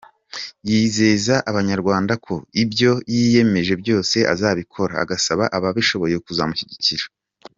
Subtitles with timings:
[0.69, 7.05] Yizeza Abanyarwanda ko ibyo yiyemeje byose azabikora, agasaba ababishoboye kuzamushyigikira.